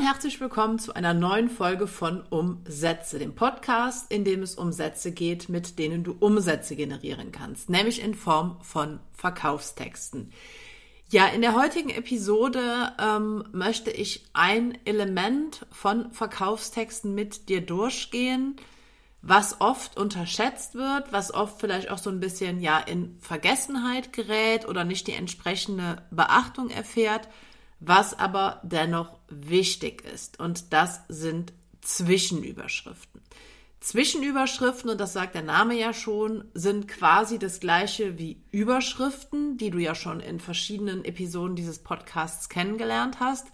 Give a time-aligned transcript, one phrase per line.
[0.00, 4.72] und herzlich willkommen zu einer neuen Folge von Umsätze, dem Podcast, in dem es um
[4.72, 10.32] Sätze geht, mit denen du Umsätze generieren kannst, nämlich in Form von Verkaufstexten.
[11.10, 18.56] Ja, in der heutigen Episode ähm, möchte ich ein Element von Verkaufstexten mit dir durchgehen,
[19.20, 24.66] was oft unterschätzt wird, was oft vielleicht auch so ein bisschen ja in Vergessenheit gerät
[24.66, 27.28] oder nicht die entsprechende Beachtung erfährt
[27.80, 30.38] was aber dennoch wichtig ist.
[30.38, 33.20] Und das sind Zwischenüberschriften.
[33.80, 39.70] Zwischenüberschriften, und das sagt der Name ja schon, sind quasi das gleiche wie Überschriften, die
[39.70, 43.46] du ja schon in verschiedenen Episoden dieses Podcasts kennengelernt hast.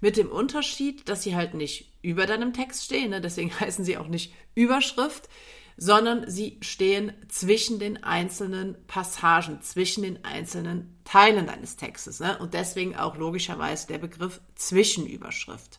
[0.00, 3.20] Mit dem Unterschied, dass sie halt nicht über deinem Text stehen, ne?
[3.20, 5.28] deswegen heißen sie auch nicht Überschrift,
[5.80, 12.18] sondern sie stehen zwischen den einzelnen Passagen, zwischen den einzelnen Teilen deines Textes.
[12.18, 12.36] Ne?
[12.38, 15.78] Und deswegen auch logischerweise der Begriff Zwischenüberschrift.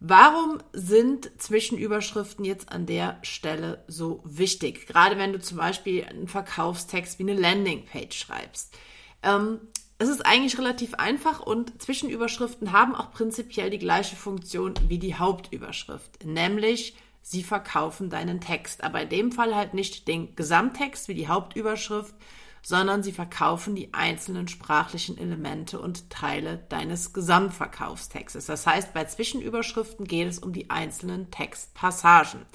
[0.00, 4.86] Warum sind Zwischenüberschriften jetzt an der Stelle so wichtig?
[4.88, 8.76] Gerade wenn du zum Beispiel einen Verkaufstext wie eine Landingpage schreibst.
[9.22, 9.60] Ähm,
[9.98, 15.16] es ist eigentlich relativ einfach und Zwischenüberschriften haben auch prinzipiell die gleiche Funktion wie die
[15.16, 16.94] Hauptüberschrift, nämlich
[17.28, 18.82] sie verkaufen deinen Text.
[18.82, 22.14] Aber in dem Fall halt nicht den Gesamttext wie die Hauptüberschrift,
[22.62, 28.46] sondern sie verkaufen die einzelnen sprachlichen Elemente und Teile deines Gesamtverkaufstextes.
[28.46, 32.46] Das heißt, bei Zwischenüberschriften geht es um die einzelnen Textpassagen.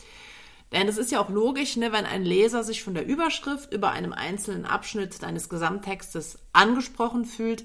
[0.71, 3.91] Denn es ist ja auch logisch, ne, wenn ein Leser sich von der Überschrift über
[3.91, 7.63] einem einzelnen Abschnitt deines Gesamttextes angesprochen fühlt,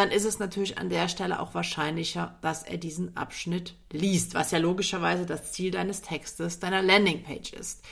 [0.00, 4.50] dann ist es natürlich an der Stelle auch wahrscheinlicher, dass er diesen Abschnitt liest, was
[4.50, 7.84] ja logischerweise das Ziel deines Textes, deiner Landingpage ist.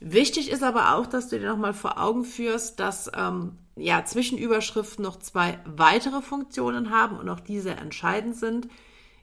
[0.00, 5.04] Wichtig ist aber auch, dass du dir nochmal vor Augen führst, dass ähm, ja, Zwischenüberschriften
[5.04, 8.68] noch zwei weitere Funktionen haben und auch diese entscheidend sind.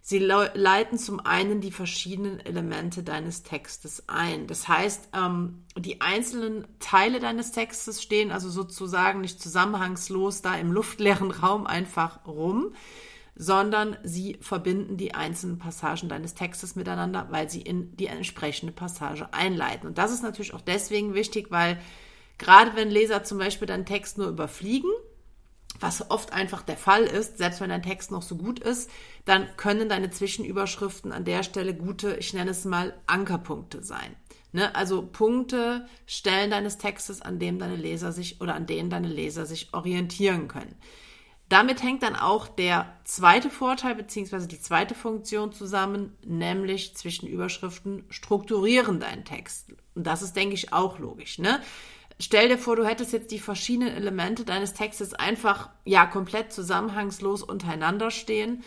[0.02, 4.48] Sie leiten zum einen die verschiedenen Elemente deines Textes ein.
[4.48, 10.72] Das heißt, ähm, die einzelnen Teile deines Textes stehen also sozusagen nicht zusammenhangslos da im
[10.72, 12.74] luftleeren Raum einfach rum,
[13.36, 19.34] sondern sie verbinden die einzelnen Passagen deines Textes miteinander, weil sie in die entsprechende Passage
[19.34, 19.88] einleiten.
[19.88, 21.80] Und das ist natürlich auch deswegen wichtig, weil
[22.38, 24.90] gerade wenn Leser zum Beispiel deinen Text nur überfliegen,
[25.80, 28.90] was oft einfach der Fall ist, selbst wenn dein Text noch so gut ist,
[29.26, 34.16] dann können deine Zwischenüberschriften an der Stelle gute, ich nenne es mal Ankerpunkte sein.
[34.52, 34.74] Ne?
[34.76, 39.46] Also Punkte, Stellen deines Textes, an denen deine Leser sich oder an denen deine Leser
[39.46, 40.76] sich orientieren können.
[41.50, 44.46] Damit hängt dann auch der zweite Vorteil bzw.
[44.46, 49.74] die zweite Funktion zusammen, nämlich Zwischenüberschriften strukturieren deinen Text.
[49.96, 51.40] Und das ist, denke ich, auch logisch.
[51.40, 51.60] Ne?
[52.20, 57.44] Stell dir vor, du hättest jetzt die verschiedenen Elemente deines Textes einfach ja komplett zusammenhangslos
[57.44, 58.64] untereinander stehen,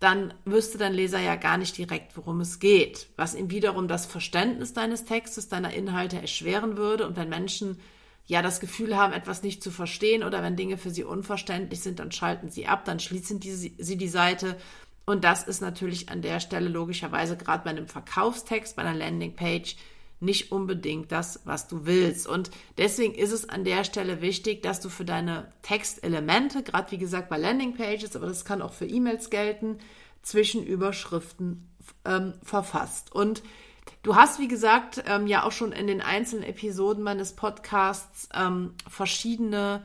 [0.00, 4.04] dann wüsste dein Leser ja gar nicht direkt, worum es geht, was ihm wiederum das
[4.04, 7.78] Verständnis deines Textes, deiner Inhalte erschweren würde und wenn Menschen
[8.26, 12.00] ja das Gefühl haben, etwas nicht zu verstehen oder wenn Dinge für sie unverständlich sind,
[12.00, 14.56] dann schalten sie ab, dann schließen die, sie die Seite.
[15.06, 19.76] Und das ist natürlich an der Stelle logischerweise gerade bei einem Verkaufstext, bei einer Landingpage
[20.20, 22.26] nicht unbedingt das, was du willst.
[22.26, 26.98] Und deswegen ist es an der Stelle wichtig, dass du für deine Textelemente, gerade wie
[26.98, 29.78] gesagt bei Landingpages, aber das kann auch für E-Mails gelten,
[30.22, 31.68] Zwischenüberschriften
[32.04, 33.12] ähm, verfasst.
[33.12, 33.42] Und
[34.02, 38.74] du hast, wie gesagt, ähm, ja auch schon in den einzelnen Episoden meines Podcasts ähm,
[38.88, 39.84] verschiedene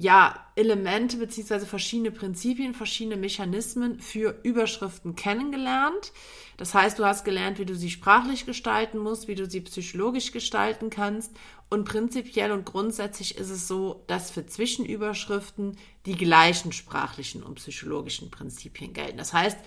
[0.00, 6.12] ja, Elemente beziehungsweise verschiedene Prinzipien, verschiedene Mechanismen für Überschriften kennengelernt.
[6.56, 10.30] Das heißt, du hast gelernt, wie du sie sprachlich gestalten musst, wie du sie psychologisch
[10.30, 11.32] gestalten kannst.
[11.68, 15.76] Und prinzipiell und grundsätzlich ist es so, dass für Zwischenüberschriften
[16.06, 19.18] die gleichen sprachlichen und psychologischen Prinzipien gelten.
[19.18, 19.58] Das heißt,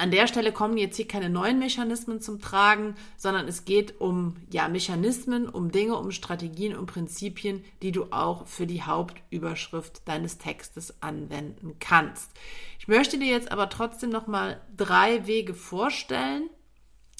[0.00, 4.36] an der Stelle kommen jetzt hier keine neuen Mechanismen zum Tragen, sondern es geht um
[4.50, 10.38] ja, Mechanismen, um Dinge, um Strategien, um Prinzipien, die du auch für die Hauptüberschrift deines
[10.38, 12.30] Textes anwenden kannst.
[12.78, 16.48] Ich möchte dir jetzt aber trotzdem noch mal drei Wege vorstellen,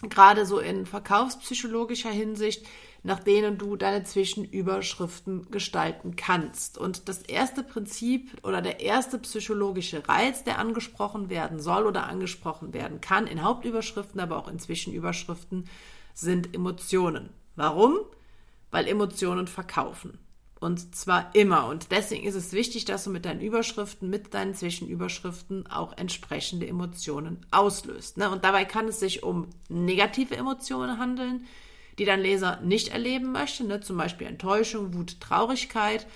[0.02, 2.64] gerade so in verkaufspsychologischer Hinsicht,
[3.02, 6.78] nach denen du deine Zwischenüberschriften gestalten kannst.
[6.78, 12.72] Und das erste Prinzip oder der erste psychologische Reiz, der angesprochen werden soll oder angesprochen
[12.72, 15.68] werden kann, in Hauptüberschriften, aber auch in Zwischenüberschriften,
[16.14, 17.30] sind Emotionen.
[17.54, 17.98] Warum?
[18.70, 20.18] Weil Emotionen verkaufen.
[20.60, 21.66] Und zwar immer.
[21.66, 26.66] Und deswegen ist es wichtig, dass du mit deinen Überschriften, mit deinen Zwischenüberschriften auch entsprechende
[26.66, 28.16] Emotionen auslöst.
[28.16, 28.28] Ne?
[28.28, 31.46] Und dabei kann es sich um negative Emotionen handeln,
[31.98, 33.80] die dein Leser nicht erleben möchte, ne?
[33.80, 36.06] zum Beispiel Enttäuschung, Wut, Traurigkeit.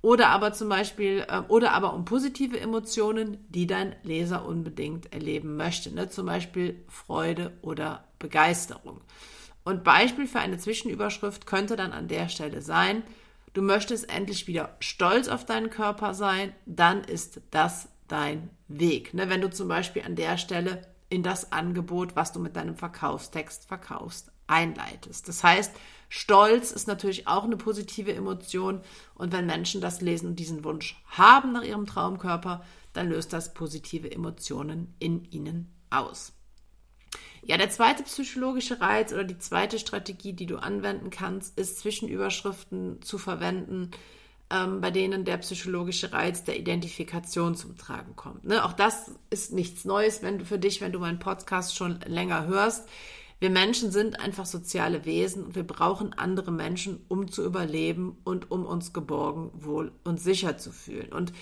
[0.00, 5.56] oder aber zum Beispiel, äh, oder aber um positive Emotionen, die dein Leser unbedingt erleben
[5.56, 5.92] möchte.
[5.92, 6.08] Ne?
[6.08, 9.00] Zum Beispiel Freude oder Begeisterung.
[9.64, 13.02] Und Beispiel für eine Zwischenüberschrift könnte dann an der Stelle sein,
[13.54, 19.14] du möchtest endlich wieder stolz auf deinen Körper sein, dann ist das dein Weg.
[19.14, 19.28] Ne?
[19.28, 23.66] Wenn du zum Beispiel an der Stelle in das Angebot, was du mit deinem Verkaufstext
[23.66, 25.28] verkaufst, einleitest.
[25.28, 25.72] Das heißt,
[26.08, 28.80] Stolz ist natürlich auch eine positive Emotion
[29.14, 32.64] und wenn Menschen das lesen und diesen Wunsch haben nach ihrem Traumkörper,
[32.94, 36.32] dann löst das positive Emotionen in ihnen aus.
[37.42, 43.00] Ja, der zweite psychologische Reiz oder die zweite Strategie, die du anwenden kannst, ist Zwischenüberschriften
[43.02, 43.90] zu verwenden,
[44.50, 48.44] ähm, bei denen der psychologische Reiz der Identifikation zum Tragen kommt.
[48.44, 48.64] Ne?
[48.64, 52.46] Auch das ist nichts Neues wenn du, für dich, wenn du meinen Podcast schon länger
[52.46, 52.88] hörst.
[53.40, 58.50] Wir Menschen sind einfach soziale Wesen und wir brauchen andere Menschen, um zu überleben und
[58.50, 61.12] um uns geborgen, wohl und sicher zu fühlen.
[61.12, 61.32] Und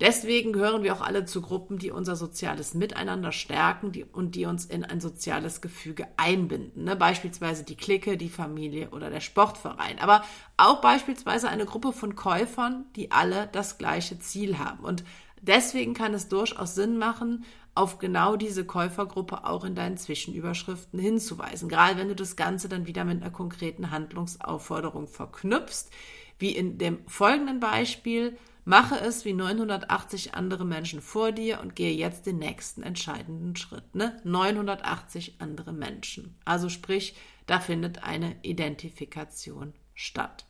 [0.00, 4.64] deswegen gehören wir auch alle zu Gruppen, die unser soziales Miteinander stärken und die uns
[4.64, 6.84] in ein soziales Gefüge einbinden.
[6.84, 6.96] Ne?
[6.96, 9.98] Beispielsweise die Clique, die Familie oder der Sportverein.
[9.98, 10.24] Aber
[10.56, 14.84] auch beispielsweise eine Gruppe von Käufern, die alle das gleiche Ziel haben.
[14.84, 15.04] Und
[15.42, 21.68] deswegen kann es durchaus Sinn machen, auf genau diese Käufergruppe auch in deinen Zwischenüberschriften hinzuweisen.
[21.68, 25.90] Gerade wenn du das Ganze dann wieder mit einer konkreten Handlungsaufforderung verknüpfst,
[26.38, 31.94] wie in dem folgenden Beispiel, mache es wie 980 andere Menschen vor dir und gehe
[31.94, 33.94] jetzt den nächsten entscheidenden Schritt.
[33.94, 34.20] Ne?
[34.24, 36.36] 980 andere Menschen.
[36.44, 37.16] Also sprich,
[37.46, 40.46] da findet eine Identifikation statt.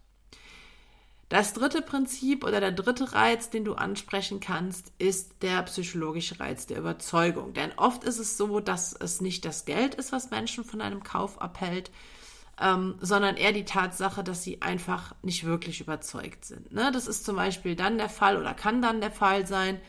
[1.33, 6.67] Das dritte Prinzip oder der dritte Reiz, den du ansprechen kannst, ist der psychologische Reiz
[6.67, 7.55] der Überzeugung.
[7.55, 11.03] Denn oft ist es so, dass es nicht das Geld ist, was Menschen von einem
[11.03, 11.91] Kauf abhält,
[12.61, 16.71] ähm, sondern eher die Tatsache, dass sie einfach nicht wirklich überzeugt sind.
[16.71, 16.93] Ne?
[16.93, 19.81] Das ist zum Beispiel dann der Fall oder kann dann der Fall sein,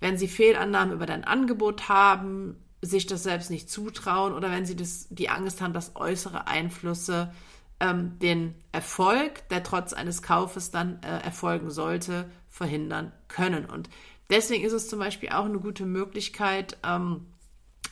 [0.00, 4.76] wenn sie Fehlannahmen über dein Angebot haben, sich das selbst nicht zutrauen oder wenn sie
[4.76, 7.32] das, die Angst haben, dass äußere Einflüsse
[7.80, 13.66] ähm, den Erfolg, der trotz eines Kaufes dann äh, erfolgen sollte, verhindern können.
[13.66, 13.90] Und
[14.30, 17.26] deswegen ist es zum Beispiel auch eine gute Möglichkeit, ähm,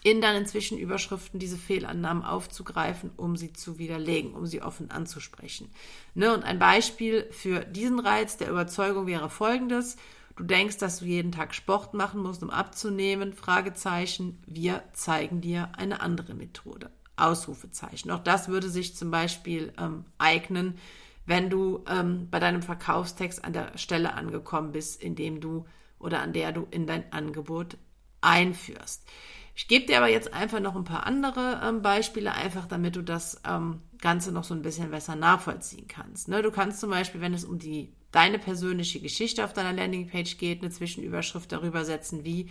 [0.02, 5.70] in deinen Zwischenüberschriften diese Fehlannahmen aufzugreifen, um sie zu widerlegen, um sie offen anzusprechen.
[6.14, 6.32] Ne?
[6.34, 9.96] Und ein Beispiel für diesen Reiz der Überzeugung wäre folgendes.
[10.36, 13.32] Du denkst, dass du jeden Tag Sport machen musst, um abzunehmen.
[13.32, 14.42] Fragezeichen.
[14.46, 16.90] Wir zeigen dir eine andere Methode.
[17.16, 18.10] Ausrufezeichen.
[18.10, 20.78] Auch das würde sich zum Beispiel ähm, eignen,
[21.26, 25.66] wenn du ähm, bei deinem Verkaufstext an der Stelle angekommen bist, in dem du
[25.98, 27.78] oder an der du in dein Angebot
[28.20, 29.06] einführst.
[29.56, 33.02] Ich gebe dir aber jetzt einfach noch ein paar andere ähm, Beispiele, einfach damit du
[33.02, 36.28] das ähm, Ganze noch so ein bisschen besser nachvollziehen kannst.
[36.28, 36.42] Ne?
[36.42, 40.62] Du kannst zum Beispiel, wenn es um die deine persönliche Geschichte auf deiner Landingpage geht,
[40.62, 42.48] eine Zwischenüberschrift darüber setzen, wie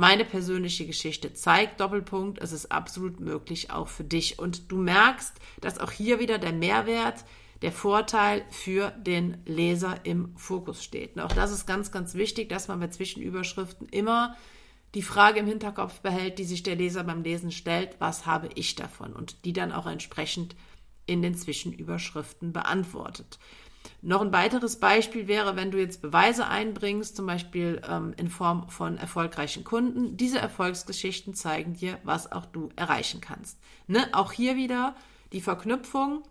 [0.00, 4.38] meine persönliche Geschichte zeigt, Doppelpunkt, es ist absolut möglich auch für dich.
[4.38, 7.22] Und du merkst, dass auch hier wieder der Mehrwert,
[7.60, 11.16] der Vorteil für den Leser im Fokus steht.
[11.16, 14.36] Und auch das ist ganz, ganz wichtig, dass man bei Zwischenüberschriften immer
[14.94, 18.76] die Frage im Hinterkopf behält, die sich der Leser beim Lesen stellt, was habe ich
[18.76, 19.12] davon?
[19.12, 20.56] Und die dann auch entsprechend
[21.04, 23.38] in den Zwischenüberschriften beantwortet.
[24.02, 28.68] Noch ein weiteres Beispiel wäre, wenn du jetzt Beweise einbringst, zum Beispiel ähm, in Form
[28.68, 30.16] von erfolgreichen Kunden.
[30.16, 33.58] Diese Erfolgsgeschichten zeigen dir, was auch du erreichen kannst.
[33.86, 34.08] Ne?
[34.12, 34.96] Auch hier wieder
[35.32, 36.22] die Verknüpfung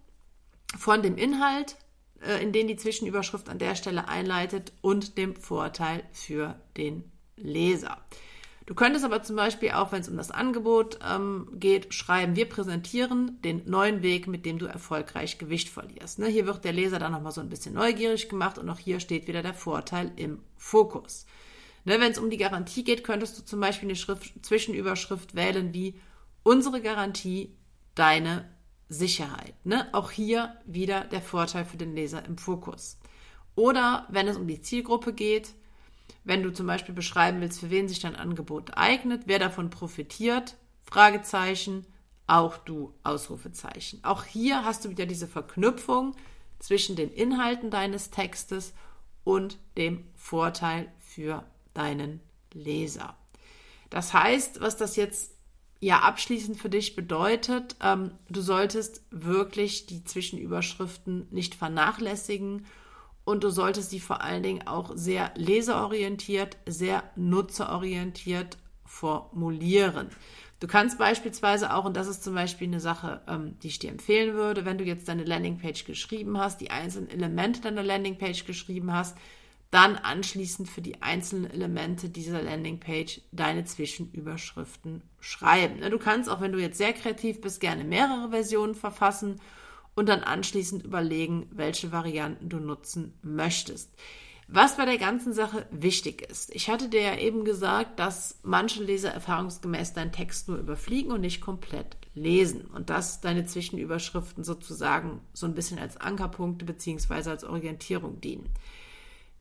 [0.77, 1.77] von dem Inhalt,
[2.21, 7.97] äh, in den die Zwischenüberschrift an der Stelle einleitet, und dem Vorteil für den Leser.
[8.69, 12.47] Du könntest aber zum Beispiel auch, wenn es um das Angebot ähm, geht, schreiben, wir
[12.47, 16.19] präsentieren den neuen Weg, mit dem du erfolgreich Gewicht verlierst.
[16.19, 16.27] Ne?
[16.27, 19.27] Hier wird der Leser dann nochmal so ein bisschen neugierig gemacht und auch hier steht
[19.27, 21.25] wieder der Vorteil im Fokus.
[21.83, 25.73] Ne, wenn es um die Garantie geht, könntest du zum Beispiel eine Schrift, Zwischenüberschrift wählen
[25.73, 25.99] wie
[26.43, 27.57] unsere Garantie,
[27.95, 28.53] deine
[28.87, 29.55] Sicherheit.
[29.65, 29.91] Ne?
[29.93, 32.99] Auch hier wieder der Vorteil für den Leser im Fokus.
[33.55, 35.55] Oder wenn es um die Zielgruppe geht,
[36.29, 40.57] wenn du zum Beispiel beschreiben willst, für wen sich dein Angebot eignet, wer davon profitiert,
[40.83, 41.87] Fragezeichen,
[42.27, 44.03] auch du, Ausrufezeichen.
[44.03, 46.15] Auch hier hast du wieder diese Verknüpfung
[46.59, 48.73] zwischen den Inhalten deines Textes
[49.23, 51.43] und dem Vorteil für
[51.73, 52.19] deinen
[52.53, 53.15] Leser.
[53.89, 55.31] Das heißt, was das jetzt
[55.79, 62.67] ja abschließend für dich bedeutet, ähm, du solltest wirklich die Zwischenüberschriften nicht vernachlässigen
[63.29, 70.09] und du solltest sie vor allen Dingen auch sehr leserorientiert, sehr nutzerorientiert formulieren.
[70.59, 73.91] Du kannst beispielsweise auch, und das ist zum Beispiel eine Sache, ähm, die ich dir
[73.91, 78.91] empfehlen würde, wenn du jetzt deine Landingpage geschrieben hast, die einzelnen Elemente deiner Landingpage geschrieben
[78.91, 79.15] hast,
[79.71, 85.81] dann anschließend für die einzelnen Elemente dieser Landingpage deine Zwischenüberschriften schreiben.
[85.81, 89.39] Ne, du kannst auch, wenn du jetzt sehr kreativ bist, gerne mehrere Versionen verfassen
[89.99, 93.91] und dann anschließend überlegen, welche Varianten du nutzen möchtest.
[94.47, 96.55] Was bei der ganzen Sache wichtig ist.
[96.55, 101.19] Ich hatte dir ja eben gesagt, dass manche Leser erfahrungsgemäß deinen Text nur überfliegen und
[101.19, 107.43] nicht komplett lesen und dass deine Zwischenüberschriften sozusagen so ein bisschen als Ankerpunkte beziehungsweise als
[107.43, 108.49] Orientierung dienen.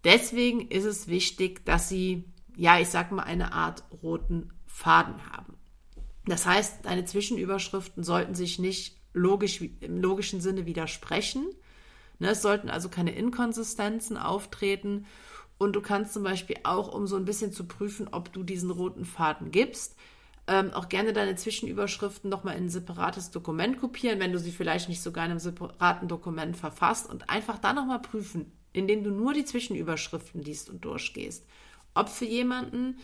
[0.02, 2.24] Deswegen ist es wichtig, dass sie,
[2.56, 5.54] ja, ich sag mal, eine Art roten Faden haben.
[6.26, 11.46] Das heißt, deine Zwischenüberschriften sollten sich nicht logisch, im logischen Sinne widersprechen.
[12.18, 15.06] Ne, es sollten also keine Inkonsistenzen auftreten.
[15.58, 18.70] Und du kannst zum Beispiel auch, um so ein bisschen zu prüfen, ob du diesen
[18.70, 19.96] roten Faden gibst,
[20.46, 24.88] ähm, auch gerne deine Zwischenüberschriften nochmal in ein separates Dokument kopieren, wenn du sie vielleicht
[24.88, 29.34] nicht sogar in einem separaten Dokument verfasst und einfach dann nochmal prüfen, indem du nur
[29.34, 31.44] die Zwischenüberschriften liest und durchgehst.
[31.94, 32.98] Ob für jemanden,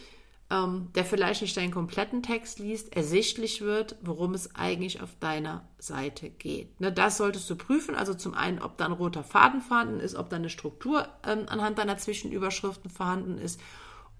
[0.50, 5.66] ähm, der vielleicht nicht deinen kompletten Text liest, ersichtlich wird, worum es eigentlich auf deiner
[5.78, 6.80] Seite geht.
[6.80, 7.94] Ne, das solltest du prüfen.
[7.94, 11.46] Also zum einen, ob da ein roter Faden vorhanden ist, ob da eine Struktur ähm,
[11.48, 13.60] anhand deiner Zwischenüberschriften vorhanden ist.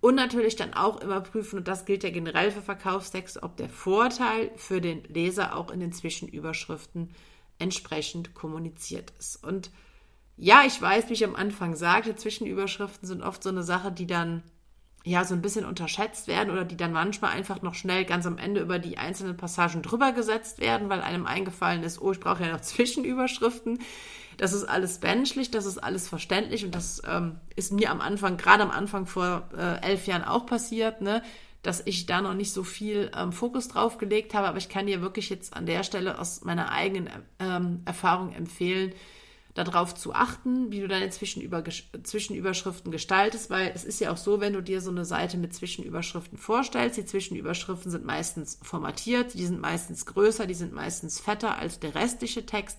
[0.00, 3.70] Und natürlich dann auch immer prüfen, und das gilt ja generell für Verkaufstexte, ob der
[3.70, 7.10] Vorteil für den Leser auch in den Zwischenüberschriften
[7.58, 9.42] entsprechend kommuniziert ist.
[9.42, 9.70] Und
[10.36, 14.06] ja, ich weiß, wie ich am Anfang sagte, Zwischenüberschriften sind oft so eine Sache, die
[14.06, 14.42] dann
[15.04, 18.38] ja so ein bisschen unterschätzt werden oder die dann manchmal einfach noch schnell ganz am
[18.38, 22.42] Ende über die einzelnen Passagen drüber gesetzt werden, weil einem eingefallen ist, oh, ich brauche
[22.42, 23.78] ja noch Zwischenüberschriften.
[24.38, 28.36] Das ist alles menschlich, das ist alles verständlich und das ähm, ist mir am Anfang,
[28.36, 31.22] gerade am Anfang vor äh, elf Jahren auch passiert, ne,
[31.62, 34.48] dass ich da noch nicht so viel ähm, Fokus drauf gelegt habe.
[34.48, 37.08] Aber ich kann dir wirklich jetzt an der Stelle aus meiner eigenen
[37.38, 38.92] ähm, Erfahrung empfehlen,
[39.54, 41.62] darauf zu achten, wie du deine Zwischenüber
[42.02, 45.54] Zwischenüberschriften gestaltest, weil es ist ja auch so, wenn du dir so eine Seite mit
[45.54, 51.56] Zwischenüberschriften vorstellst, die Zwischenüberschriften sind meistens formatiert, die sind meistens größer, die sind meistens fetter
[51.56, 52.78] als der restliche Text.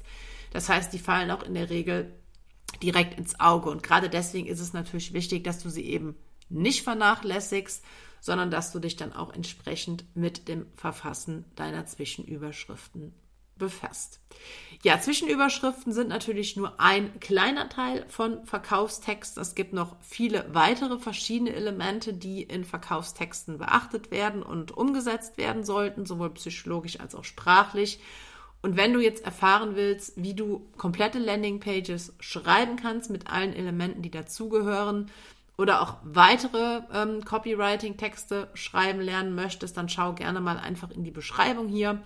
[0.52, 2.14] Das heißt, die fallen auch in der Regel
[2.84, 3.70] direkt ins Auge.
[3.70, 6.16] Und gerade deswegen ist es natürlich wichtig, dass du sie eben
[6.50, 7.84] nicht vernachlässigst,
[8.20, 13.14] sondern dass du dich dann auch entsprechend mit dem Verfassen deiner Zwischenüberschriften
[13.58, 14.20] befasst.
[14.84, 19.38] Ja, Zwischenüberschriften sind natürlich nur ein kleiner Teil von Verkaufstext.
[19.38, 25.64] Es gibt noch viele weitere verschiedene Elemente, die in Verkaufstexten beachtet werden und umgesetzt werden
[25.64, 28.00] sollten, sowohl psychologisch als auch sprachlich.
[28.62, 34.02] Und wenn du jetzt erfahren willst, wie du komplette Landingpages schreiben kannst mit allen Elementen,
[34.02, 35.12] die dazugehören,
[35.58, 41.12] oder auch weitere ähm, Copywriting-Texte schreiben lernen möchtest, dann schau gerne mal einfach in die
[41.12, 42.02] Beschreibung hier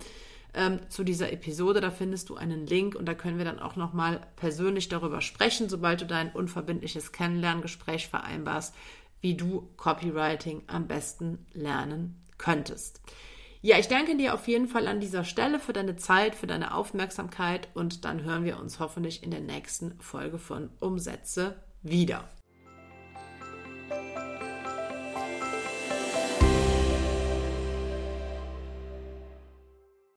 [0.54, 1.80] ähm, zu dieser Episode.
[1.80, 5.68] Da findest du einen Link und da können wir dann auch nochmal persönlich darüber sprechen,
[5.68, 8.74] sobald du dein unverbindliches Kennenlerngespräch vereinbarst,
[9.20, 13.00] wie du Copywriting am besten lernen könntest.
[13.62, 16.74] Ja, ich danke dir auf jeden Fall an dieser Stelle für deine Zeit, für deine
[16.74, 22.26] Aufmerksamkeit und dann hören wir uns hoffentlich in der nächsten Folge von Umsätze wieder.